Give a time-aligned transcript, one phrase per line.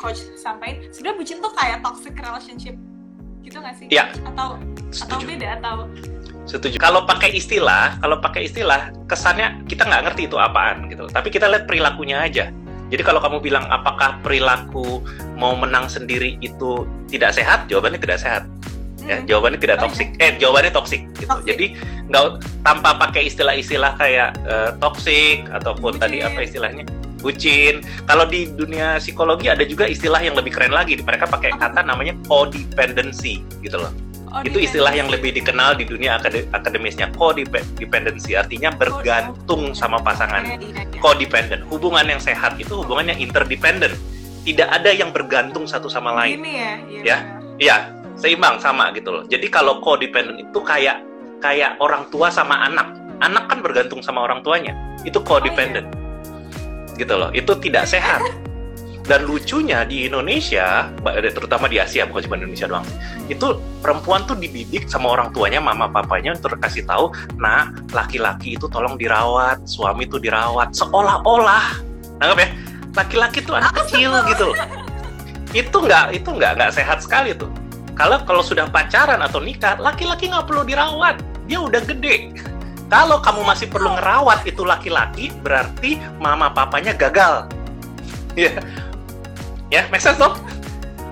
[0.00, 2.74] coach sampaikan sebenarnya bucin tuh kayak toxic relationship
[3.40, 4.08] gitu nggak sih Iya.
[4.26, 5.24] atau atau Setuju.
[5.28, 5.76] beda atau
[6.40, 6.82] Setuju.
[6.82, 11.06] Kalau pakai istilah, kalau pakai istilah, kesannya kita nggak ngerti itu apaan gitu.
[11.06, 12.50] Tapi kita lihat perilakunya aja.
[12.90, 14.98] Jadi kalau kamu bilang apakah perilaku
[15.38, 18.42] mau menang sendiri itu tidak sehat, jawabannya tidak sehat.
[19.00, 19.30] Ya, Hmm.
[19.30, 20.10] jawabannya tidak toksik.
[20.18, 21.30] Eh, jawabannya toksik gitu.
[21.30, 21.46] Toxic.
[21.46, 21.66] Jadi
[22.10, 22.26] nggak
[22.60, 26.02] tanpa pakai istilah-istilah kayak eh, toksik ataupun Bucin.
[26.02, 26.82] tadi apa istilahnya?
[27.20, 27.84] Bucin.
[28.08, 30.98] Kalau di dunia psikologi ada juga istilah yang lebih keren lagi.
[30.98, 33.92] Mereka pakai kata namanya codependency gitu loh.
[34.30, 40.46] Oh, itu istilah yang lebih dikenal di dunia akade- akademisnya codependency artinya bergantung sama pasangan
[40.46, 41.00] Iya, iya, iya.
[41.02, 43.90] codependent hubungan yang sehat itu hubungan yang interdependent
[44.46, 47.02] tidak ada yang bergantung satu sama lain Gini ya, iya.
[47.02, 47.18] Ya.
[47.58, 47.76] iya
[48.14, 51.02] seimbang sama gitu loh jadi kalau codependent itu kayak
[51.42, 52.86] kayak orang tua sama anak
[53.26, 55.90] anak kan bergantung sama orang tuanya itu codependent
[57.00, 57.32] gitu loh.
[57.32, 58.20] Itu tidak sehat.
[59.00, 62.86] Dan lucunya di Indonesia ba- terutama di Asia bukan cuma Indonesia doang
[63.26, 68.70] itu perempuan tuh dididik sama orang tuanya mama papanya untuk kasih tahu nah laki-laki itu
[68.70, 70.78] tolong dirawat suami tuh dirawat.
[70.78, 71.82] Seolah-olah
[72.22, 72.48] anggap ya
[72.94, 74.58] laki-laki tuh anak kecil gitu loh.
[75.50, 77.50] Itu nggak itu nggak nggak sehat sekali tuh.
[77.98, 81.18] Kalau kalau sudah pacaran atau nikah laki-laki nggak perlu dirawat.
[81.50, 82.30] Dia udah gede
[82.90, 87.46] kalau kamu masih perlu ngerawat itu laki-laki berarti mama papanya gagal
[88.34, 88.50] ya
[89.70, 90.34] ya make sense dong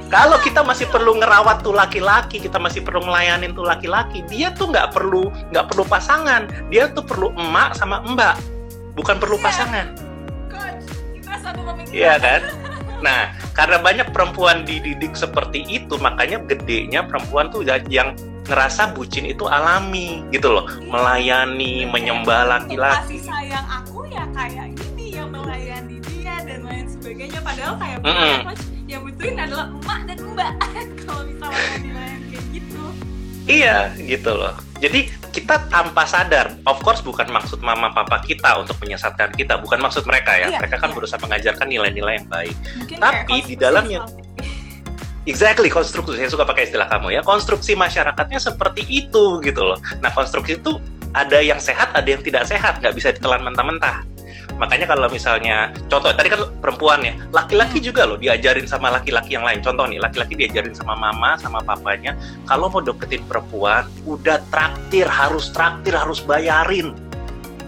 [0.08, 4.74] kalau kita masih perlu ngerawat tuh laki-laki kita masih perlu ngelayanin tuh laki-laki dia tuh
[4.74, 8.34] nggak perlu nggak perlu pasangan dia tuh perlu emak sama mbak
[8.98, 9.46] bukan perlu Iya.
[9.46, 9.86] pasangan
[10.50, 10.84] Coach,
[11.14, 11.94] kita satu pemikiran.
[11.94, 12.40] Iya kan?
[12.98, 18.16] Nah, karena banyak perempuan dididik seperti itu, makanya gedenya perempuan tuh ya- yang
[18.48, 23.20] ngerasa bucin itu alami gitu loh, melayani, menyembah laki-laki.
[23.20, 28.16] kasih sayang aku ya kayak gini yang melayani dia dan lain sebagainya padahal kayak Mm-mm.
[28.16, 30.52] mm coach yang butuhin adalah emak dan mbak
[31.04, 32.82] kalau misalnya dilayani kayak gitu
[33.48, 34.52] Iya, gitu loh.
[34.76, 39.80] Jadi kita tanpa sadar, of course bukan maksud mama papa kita untuk menyesatkan kita, bukan
[39.80, 40.52] maksud mereka ya.
[40.52, 40.96] Iya, mereka kan iya.
[41.00, 42.56] berusaha mengajarkan nilai-nilai yang baik.
[42.76, 44.27] mungkin Tapi di dalamnya-.
[45.28, 46.16] Exactly, konstruksi.
[46.16, 47.20] Saya suka pakai istilah kamu ya.
[47.20, 49.76] Konstruksi masyarakatnya seperti itu gitu loh.
[50.00, 50.80] Nah, konstruksi itu
[51.12, 52.80] ada yang sehat, ada yang tidak sehat.
[52.80, 54.08] Nggak bisa ditelan mentah-mentah.
[54.56, 57.14] Makanya kalau misalnya, contoh, tadi kan perempuan ya.
[57.30, 59.60] Laki-laki juga loh diajarin sama laki-laki yang lain.
[59.60, 62.16] Contoh nih, laki-laki diajarin sama mama, sama papanya.
[62.48, 66.96] Kalau mau deketin perempuan, udah traktir, harus traktir, harus bayarin.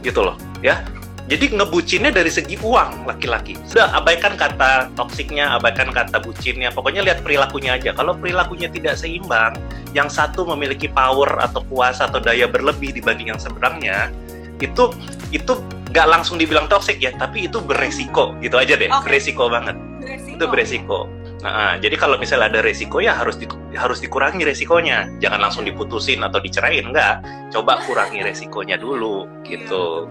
[0.00, 0.34] Gitu loh,
[0.64, 0.80] ya.
[1.30, 3.54] Jadi ngebucinnya dari segi uang laki-laki.
[3.62, 6.74] Sudah abaikan kata toksiknya, abaikan kata bucinnya.
[6.74, 7.94] Pokoknya lihat perilakunya aja.
[7.94, 9.54] Kalau perilakunya tidak seimbang,
[9.94, 14.10] yang satu memiliki power atau kuasa atau daya berlebih dibanding yang seberangnya,
[14.58, 14.90] itu
[15.30, 15.54] itu
[15.94, 18.90] nggak langsung dibilang toksik ya, tapi itu beresiko gitu aja deh.
[18.90, 19.06] Oke.
[19.14, 19.78] Beresiko banget.
[20.02, 20.34] Beresiko.
[20.34, 21.00] Itu beresiko.
[21.40, 23.48] Nah, jadi kalau misalnya ada resiko ya harus di-
[23.78, 25.08] harus dikurangi resikonya.
[25.22, 27.24] Jangan langsung diputusin atau dicerain, enggak.
[27.54, 30.10] Coba kurangi resikonya dulu gitu.